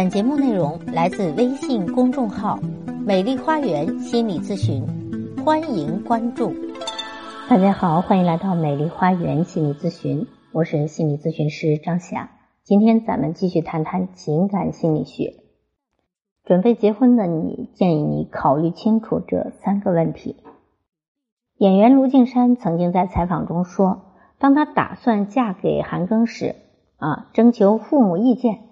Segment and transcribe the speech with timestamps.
[0.00, 2.58] 本节目内容来自微信公众号
[3.04, 4.82] “美丽花园心理咨询”，
[5.44, 6.54] 欢迎关注。
[7.50, 12.30] 大家好，欢迎来到美丽花园心理咨询，我是心理咨询师张霞。
[12.64, 15.34] 今天咱们继续谈谈情感心理学。
[16.46, 20.36] 准备结婚的你，建议你考虑清楚这三个问题。
[21.58, 24.00] 演员卢靖姗曾经在采访中说，
[24.38, 26.56] 当她打算嫁给韩庚时，
[26.96, 28.69] 啊，征求父母意见。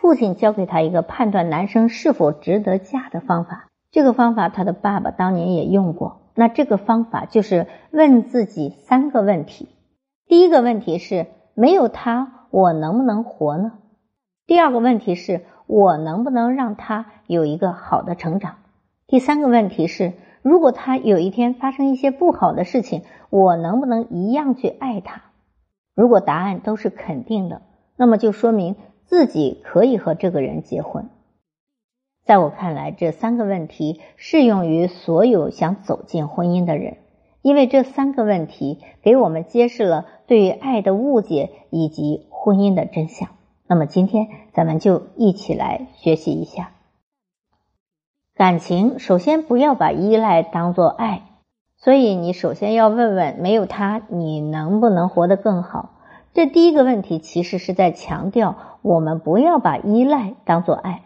[0.00, 6.22] 父亲教给他一个判断男生是否值得嫁的方法，这个方法他的爸爸当年也用过。
[6.34, 9.68] 那这个方法就是问自己三个问题：
[10.26, 13.72] 第一个问题是没有他我能不能活呢？
[14.46, 18.54] 第二个问题是我能不能让他有一个好的成长？
[19.06, 25.24] 第三个问题是如果他有一天发生一些不好的事情，我能不能一样去爱他？
[25.94, 27.60] 如果答案都是肯定的，
[27.98, 28.76] 那么就说明。
[29.10, 31.10] 自己可以和这个人结婚，
[32.24, 36.98] 在我看来，这三个问题适用于所有想走进婚姻的人，
[37.42, 43.30] 因为这三个问题给我们揭示了对于爱的误解以及婚姻的真相。
[43.66, 46.70] 那么，今天咱们就一起来学习一下
[48.36, 49.00] 感情。
[49.00, 51.22] 首先，不要把依赖当做爱，
[51.78, 55.96] 所以你首先要问问：没有他，你能不能活得更好？
[56.32, 61.02] 这第一个问题其实是在强调，我们不要把依赖当做爱。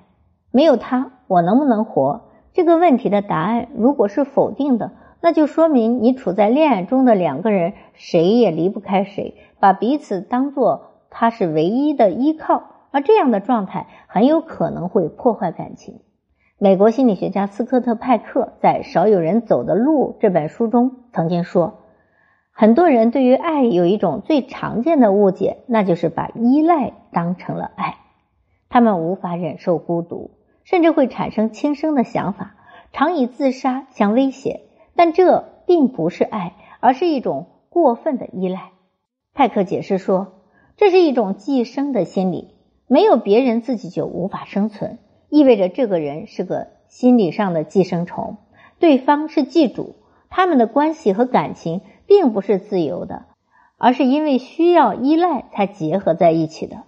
[0.51, 2.27] 没有他，我能不能活？
[2.53, 16.01] 这个问题的答案如果是否定的，那就说明你处在恋爱中的两个人谁也离不开谁，把彼此当做他是唯一的依靠，而这样的状态很有可能会破坏感情。
[16.59, 21.81] 美国心理学家斯科特派克在《少有人走的路》这本书中曾经说。
[22.57, 27.97] 很多人对于爱有一种最常见的误解，那就是把依赖当成了爱。
[28.69, 30.31] 他们无法忍受孤独，
[30.63, 32.55] 甚至会产生轻生的想法，
[32.93, 34.61] 常以自杀相威胁。
[34.95, 38.71] 但这并不是爱，而是一种过分的依赖。
[39.35, 40.35] 派克解释说，
[40.77, 42.55] 这是一种寄生的心理，
[42.87, 44.99] 没有别人自己就无法生存，
[45.29, 48.37] 意味着这个人是个心理上的寄生虫，
[48.79, 49.97] 对方是寄主，
[50.31, 51.81] 他们的关系和感情。
[52.15, 53.25] 并不是自由的，
[53.77, 56.85] 而是因为需要依赖才结合在一起的。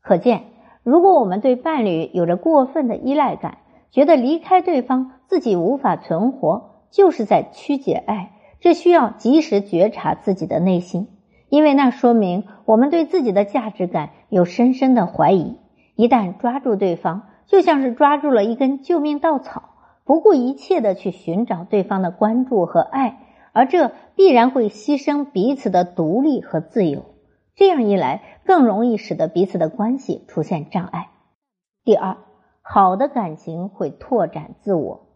[0.00, 0.44] 可见，
[0.84, 3.58] 如果我们对伴侣有着过分的依赖感，
[3.90, 8.30] 觉得离开对方自己无法存活，就是在曲解爱。
[8.60, 11.08] 这需要及时觉察自己的内心，
[11.48, 15.56] 因为那说明我们对自己的价值感有深深的怀疑。
[15.96, 19.70] 一旦抓住对方，就像是抓住了一根救命稻草，
[20.04, 23.24] 不顾一切的去寻找对方的关注和爱。
[23.58, 27.06] 而这必然会牺牲彼此的独立和自由，
[27.56, 31.08] 这样一来更容易使得彼此的关系出现障碍。
[31.82, 32.18] 第二，
[32.62, 35.08] 好的感情会拓展自我。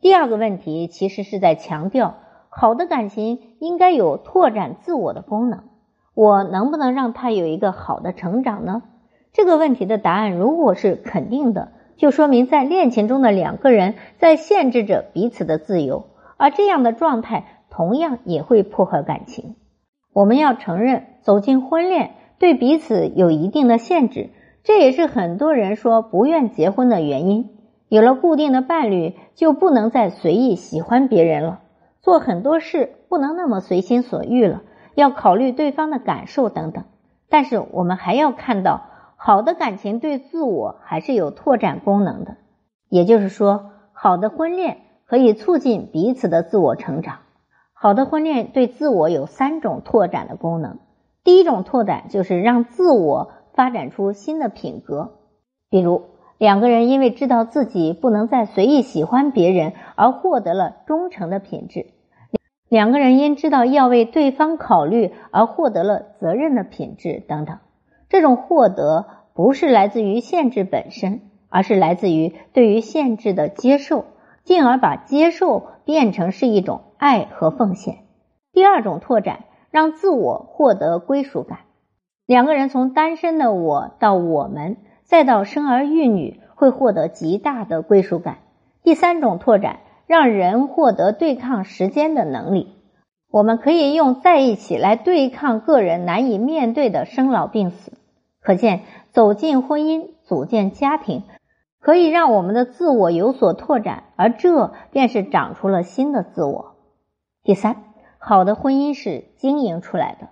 [0.00, 2.14] 第二个问题其实是在强调，
[2.50, 5.64] 好的感情应该有拓展自我的功能。
[6.14, 8.82] 我能不能让他有一个好的成长呢？
[9.32, 16.04] 这个问题的答案如果是肯定的，就说明在恋情中的两个人在限制着彼此的自由，
[16.36, 17.51] 而这样的状态。
[17.74, 19.56] 同样也会破坏感情。
[20.12, 24.28] 我们要承认，走进婚恋对彼此有一定的限制，
[24.62, 27.48] 这也是很多人说不愿结婚的原因。
[27.88, 31.60] 有了固定的伴侣，就不能再随意喜欢别人了，
[32.02, 34.60] 做很多事不能那么随心所欲了，
[34.94, 36.84] 要考虑对方的感受等等。
[37.30, 38.82] 但是我们还要看到，
[39.16, 42.36] 好的感情对自我还是有拓展功能的。
[42.90, 47.20] 也就是说，好的婚恋可以促进彼此的自我成长。
[47.82, 50.78] 好的婚恋对自我有三种拓展的功能。
[51.24, 55.14] 第一种拓展就是让自我发展出新的品格，
[55.68, 56.02] 比如
[56.38, 61.86] 两个人因为知道自己不能再随意喜欢别人而获得了忠诚的品质；
[62.68, 67.58] 两个人因知道要为对方考虑而获得了责任的品质等等。
[68.08, 74.04] 这种获得不是来自于限制本身，而是来自于对于限制的接受，
[74.44, 76.82] 进而把接受变成是一种。
[77.02, 77.96] 爱和奉献。
[78.52, 79.40] 第二种拓展，
[79.72, 81.58] 让自我获得归属感。
[82.26, 88.38] 两个人从单身的我到我们，再到生儿育女，会获得极大的归属感。
[88.84, 92.68] 第三种拓展，让人获得对抗时间的能力。
[93.28, 97.94] 我们可以用在一起来对抗个人难以面对的生老病死。
[98.40, 101.24] 可见，走进婚姻，组建家庭，
[101.82, 106.76] 可以让我们的自我有所拓展，而这便是长出了新的自我。
[107.42, 107.82] 第三，
[108.18, 110.28] 好的婚姻是经营出来的。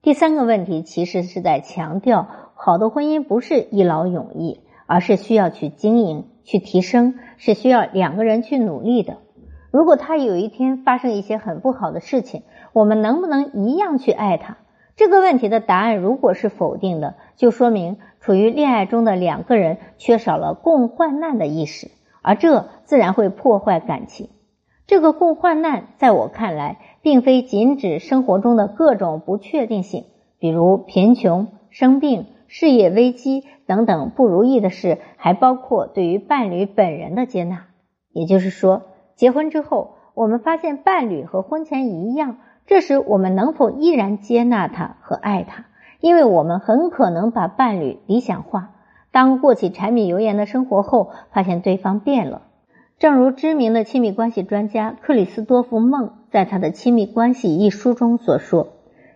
[0.00, 9.18] 第三个问题其实是在强调，好的婚姻不是一劳永逸，而是需要去经营、去提升，是需要两个人去努力的。
[9.70, 14.56] 如果他有一天发生一些很不好的事情，我们能不能一样去爱他？
[14.98, 21.88] 这个问题的答案如果是否定的，就说明处于恋爱中的两个人缺少了共患难的意识，
[22.20, 24.28] 而这自然会破坏感情。
[24.88, 30.04] 这个共患难，在我看来，并非仅指生活中的各种不确定性，
[30.40, 37.66] 比如贫穷、生病、事业危机等等不如意的事，还包括对于伴侣本人的接纳。
[38.12, 38.82] 也就是说。
[39.14, 42.38] 结婚之后，我们发现伴侣和婚前一样，
[42.68, 45.64] 这时我们能否依然接纳他和爱他？
[46.00, 48.72] 因为我们很可能把伴侣理想化。
[49.10, 52.42] 当过起柴米油盐的生活后，发现对方变了。
[52.98, 58.68] 正如知名的亲密关系专家克里斯多夫·孟在他的《亲密关系》一书中所说：“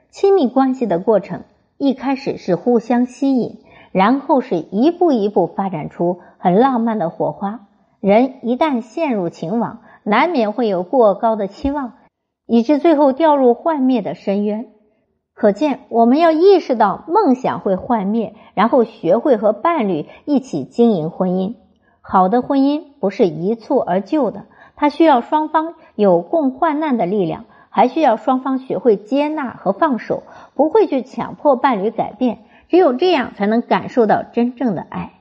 [0.09, 1.43] 亲密关系的过程
[1.77, 3.59] 一开始是互相吸引，
[3.93, 7.67] 然后是一步一步发展出很浪漫的火花。
[8.01, 11.93] 人一旦陷入情网，难免会有过高的期望，
[12.47, 14.67] 以致最后掉入幻灭的深渊。
[15.35, 21.55] 可见，我们要意识到梦想会幻灭，然后学会和伴侣一起经营婚姻。
[22.01, 24.45] 好的婚姻不是一蹴而就的，
[24.77, 30.23] 它需要双方有共患难的力量，还需要双方学会接纳和放手，
[30.55, 32.41] 不会去强迫伴侣改变。
[32.69, 35.13] 只有这样，才能感受到真正的爱。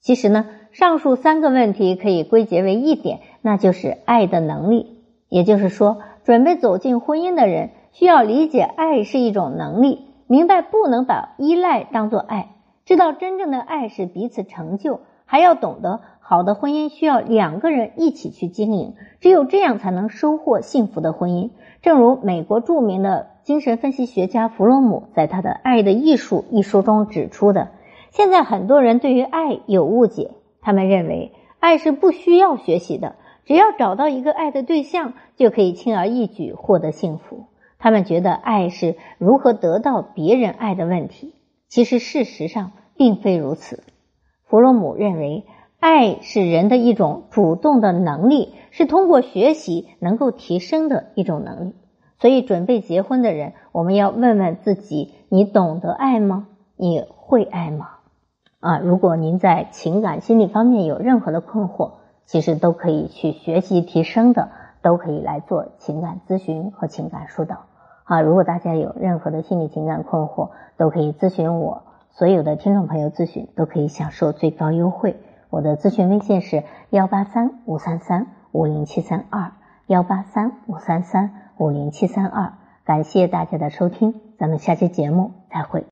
[0.00, 3.20] 其实呢，上述三个问题可以归结为一点。
[3.42, 4.98] 那就是爱的能力，
[5.28, 5.98] 也就是说，
[6.28, 12.50] 准备走进婚姻的人需要理解爱是一种能力，明白不能把依赖当做爱，
[12.84, 21.48] 知道真正的爱是彼此成就，还要懂得好的婚姻需要两个人一起去经营，只有这样才能收获幸福的婚姻。
[21.80, 27.68] 正如美国著名的精神分析学家弗洛姆在他的《爱的艺术》一书中指出的，
[28.10, 33.14] 现在很多人对于爱有误解，他们认为爱是不需要学习的。
[33.48, 37.46] 只要找到一个爱的对象，就可以轻而易举获得幸福。
[37.78, 41.34] 他们觉得爱是如何得到别人爱的问题。
[41.66, 43.82] 其实事实上并非如此。
[44.44, 45.46] 弗洛姆认为，
[45.80, 51.74] 爱是人的一种主动的能力，是通过学习能够提升的一种能力。
[52.20, 56.48] 所以，准备结婚的人，我们要问问自己：你懂得爱吗？
[56.76, 57.88] 你会爱吗？
[58.60, 61.92] 啊，如果您在情感心理方面有任何的困惑，
[62.28, 64.50] 其实都可以去学习提升的，
[64.82, 67.64] 都可以来做情感咨询和情感疏导
[68.04, 68.20] 啊！
[68.20, 71.84] 如果大家有任何的心理情感困惑，都可以咨询我。
[72.10, 75.16] 所有的听众朋友咨询都可以享受最高优惠。
[75.48, 79.52] 我的咨询微信是幺八三五三三五零七三二
[79.86, 82.52] 幺八三五三三五零七三二。
[82.84, 85.86] 感谢大家的收听，咱们下期节目再会。